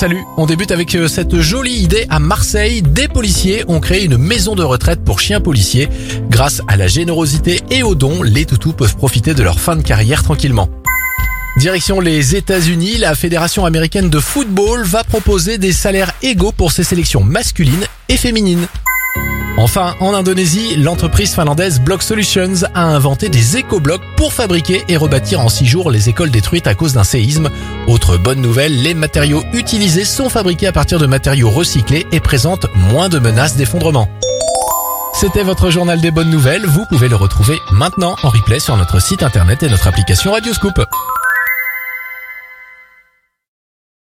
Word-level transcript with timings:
salut. 0.00 0.24
On 0.38 0.46
débute 0.46 0.70
avec 0.70 0.94
euh, 0.94 1.08
cette 1.08 1.40
jolie 1.40 1.74
idée 1.74 2.06
à 2.08 2.20
Marseille. 2.20 2.80
Des 2.80 3.06
policiers 3.06 3.64
ont 3.68 3.80
créé 3.80 4.02
une 4.02 4.16
maison 4.16 4.54
de 4.54 4.62
retraite 4.62 5.04
pour 5.04 5.20
chiens 5.20 5.42
policiers. 5.42 5.90
Grâce 6.30 6.62
à 6.68 6.78
la 6.78 6.88
générosité 6.88 7.60
et 7.70 7.82
aux 7.82 7.94
dons, 7.94 8.22
les 8.22 8.46
toutous 8.46 8.72
peuvent 8.72 8.96
profiter 8.96 9.34
de 9.34 9.42
leur 9.42 9.60
fin 9.60 9.76
de 9.76 9.82
carrière 9.82 10.22
tranquillement. 10.22 10.70
Direction 11.58 12.00
les 12.00 12.34
États-Unis, 12.34 12.96
la 12.96 13.14
Fédération 13.14 13.66
américaine 13.66 14.08
de 14.08 14.20
football 14.20 14.84
va 14.84 15.04
proposer 15.04 15.58
des 15.58 15.72
salaires 15.72 16.12
égaux 16.22 16.52
pour 16.52 16.72
ses 16.72 16.84
sélections 16.84 17.22
masculines 17.22 17.84
et 18.08 18.16
féminines. 18.16 18.68
Enfin, 19.58 19.94
en 20.00 20.14
Indonésie, 20.14 20.76
l'entreprise 20.76 21.34
finlandaise 21.34 21.80
Block 21.80 22.02
Solutions 22.02 22.64
a 22.74 22.82
inventé 22.82 23.28
des 23.28 23.58
éco-blocs 23.58 24.00
pour 24.16 24.32
fabriquer 24.32 24.84
et 24.88 24.96
rebâtir 24.96 25.40
en 25.40 25.50
6 25.50 25.66
jours 25.66 25.90
les 25.90 26.08
écoles 26.08 26.30
détruites 26.30 26.66
à 26.66 26.74
cause 26.74 26.94
d'un 26.94 27.04
séisme. 27.04 27.50
Autre 27.90 28.16
bonne 28.18 28.40
nouvelle, 28.40 28.82
les 28.82 28.94
matériaux 28.94 29.42
utilisés 29.52 30.04
sont 30.04 30.28
fabriqués 30.28 30.68
à 30.68 30.72
partir 30.72 31.00
de 31.00 31.06
matériaux 31.06 31.50
recyclés 31.50 32.06
et 32.12 32.20
présentent 32.20 32.66
moins 32.76 33.08
de 33.08 33.18
menaces 33.18 33.56
d'effondrement. 33.56 34.08
C'était 35.12 35.42
votre 35.42 35.70
journal 35.70 36.00
des 36.00 36.12
bonnes 36.12 36.30
nouvelles, 36.30 36.64
vous 36.66 36.86
pouvez 36.88 37.08
le 37.08 37.16
retrouver 37.16 37.58
maintenant 37.72 38.14
en 38.22 38.28
replay 38.28 38.60
sur 38.60 38.76
notre 38.76 39.02
site 39.02 39.24
internet 39.24 39.64
et 39.64 39.68
notre 39.68 39.88
application 39.88 40.30
Radioscoop. 40.30 40.80